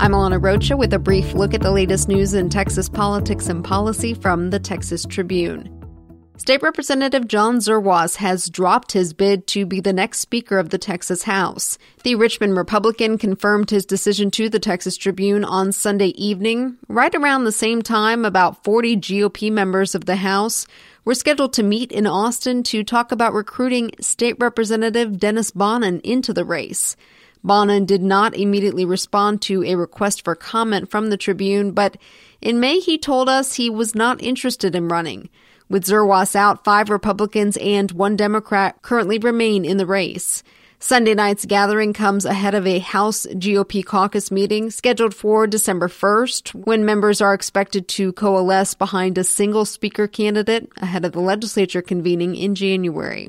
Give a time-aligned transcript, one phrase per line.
[0.00, 3.62] I'm Alana Rocha with a brief look at the latest news in Texas politics and
[3.62, 5.68] policy from the Texas Tribune.
[6.38, 10.78] State Representative John Zerwas has dropped his bid to be the next Speaker of the
[10.78, 11.76] Texas House.
[12.02, 16.78] The Richmond Republican confirmed his decision to the Texas Tribune on Sunday evening.
[16.88, 20.66] Right around the same time, about 40 GOP members of the House
[21.04, 26.32] were scheduled to meet in Austin to talk about recruiting State Representative Dennis Bonnen into
[26.32, 26.96] the race.
[27.44, 31.96] Bonnen did not immediately respond to a request for comment from the Tribune, but
[32.40, 35.28] in May he told us he was not interested in running.
[35.68, 40.42] With Zerwas out, five Republicans and one Democrat currently remain in the race.
[40.82, 46.54] Sunday night's gathering comes ahead of a House GOP caucus meeting scheduled for December 1st,
[46.64, 51.82] when members are expected to coalesce behind a single speaker candidate ahead of the legislature
[51.82, 53.28] convening in January.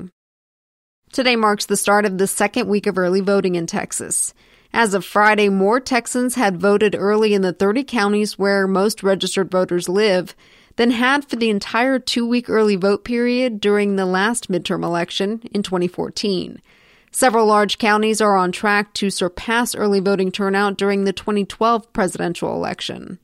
[1.12, 4.32] Today marks the start of the second week of early voting in Texas.
[4.72, 9.50] As of Friday, more Texans had voted early in the 30 counties where most registered
[9.50, 10.34] voters live
[10.76, 15.42] than had for the entire two week early vote period during the last midterm election
[15.52, 16.62] in 2014.
[17.10, 22.54] Several large counties are on track to surpass early voting turnout during the 2012 presidential
[22.54, 23.18] election.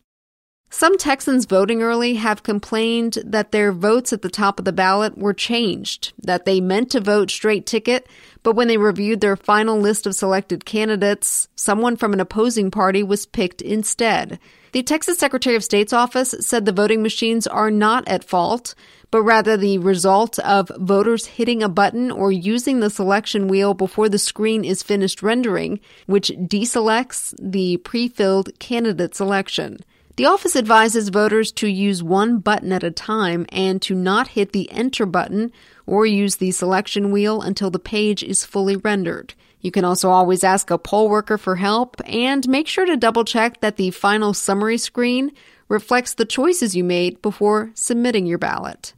[0.70, 5.16] Some Texans voting early have complained that their votes at the top of the ballot
[5.16, 8.06] were changed, that they meant to vote straight ticket,
[8.42, 13.02] but when they reviewed their final list of selected candidates, someone from an opposing party
[13.02, 14.38] was picked instead.
[14.72, 18.74] The Texas Secretary of State's office said the voting machines are not at fault,
[19.10, 24.10] but rather the result of voters hitting a button or using the selection wheel before
[24.10, 29.78] the screen is finished rendering, which deselects the pre-filled candidate selection.
[30.18, 34.50] The office advises voters to use one button at a time and to not hit
[34.50, 35.52] the enter button
[35.86, 39.34] or use the selection wheel until the page is fully rendered.
[39.60, 43.24] You can also always ask a poll worker for help and make sure to double
[43.24, 45.30] check that the final summary screen
[45.68, 48.94] reflects the choices you made before submitting your ballot.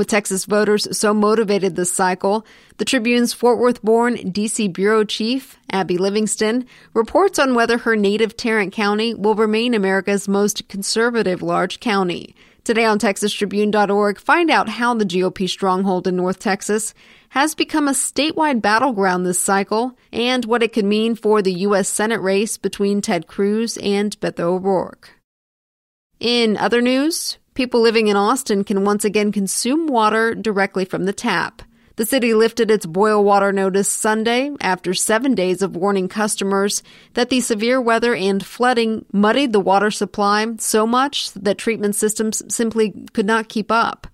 [0.00, 2.46] With Texas voters so motivated this cycle,
[2.78, 6.64] the Tribune's Fort Worth born DC bureau chief, Abby Livingston,
[6.94, 12.34] reports on whether her native Tarrant County will remain America's most conservative large county.
[12.64, 16.94] Today on TexasTribune.org, find out how the GOP stronghold in North Texas
[17.28, 21.90] has become a statewide battleground this cycle and what it could mean for the U.S.
[21.90, 25.19] Senate race between Ted Cruz and Beto O'Rourke.
[26.20, 31.14] In other news, people living in Austin can once again consume water directly from the
[31.14, 31.62] tap.
[31.96, 36.82] The city lifted its boil water notice Sunday after seven days of warning customers
[37.14, 42.42] that the severe weather and flooding muddied the water supply so much that treatment systems
[42.54, 44.06] simply could not keep up.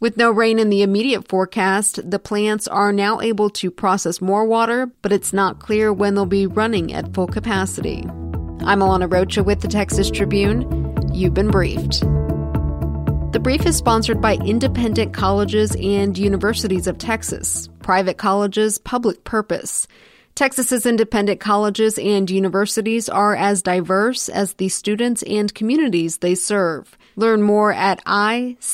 [0.00, 4.44] With no rain in the immediate forecast, the plants are now able to process more
[4.44, 8.04] water, but it's not clear when they'll be running at full capacity.
[8.64, 10.83] I'm Alana Rocha with the Texas Tribune.
[11.14, 12.00] You've been briefed.
[13.32, 19.86] The brief is sponsored by independent colleges and universities of Texas, private colleges, public purpose.
[20.34, 26.98] Texas's independent colleges and universities are as diverse as the students and communities they serve.
[27.14, 28.66] Learn more at icut.org.